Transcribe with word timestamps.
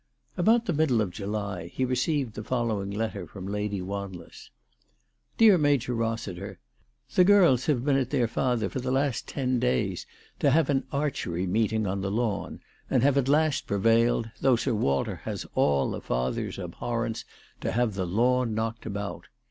About 0.35 0.65
the 0.65 0.73
middle 0.73 0.99
of 0.99 1.11
July 1.11 1.67
he 1.67 1.85
received 1.85 2.33
the 2.33 2.43
following 2.43 2.89
letter 2.89 3.27
from 3.27 3.45
Lady 3.45 3.83
Wanless:" 3.83 4.49
DEAR 5.37 5.59
MAJOR 5.59 5.95
HOSSITER, 5.95 6.57
The 7.13 7.23
girls 7.23 7.67
have 7.67 7.85
been 7.85 7.97
at 7.97 8.09
their 8.09 8.27
father 8.27 8.67
for 8.67 8.79
the 8.79 8.89
last 8.89 9.27
ten 9.27 9.59
days 9.59 10.07
to 10.39 10.49
have 10.49 10.71
an 10.71 10.85
archery 10.91 11.45
meeting 11.45 11.85
on 11.85 12.01
the 12.01 12.09
lawn, 12.09 12.61
and 12.89 13.03
have 13.03 13.15
at 13.15 13.29
last 13.29 13.67
prevailed, 13.67 14.31
though 14.41 14.55
Sir 14.55 14.73
Walter 14.73 15.17
has 15.17 15.45
all 15.53 15.93
a 15.93 16.01
father's 16.01 16.57
abhorrence 16.57 17.23
to 17.59 17.71
have 17.71 17.93
the 17.93 18.07
lawn 18.07 18.55
knocked 18.55 18.87
about. 18.87 19.27